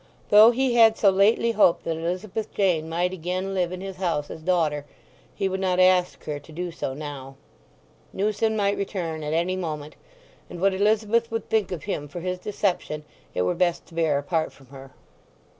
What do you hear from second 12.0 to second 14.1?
for his deception it were best to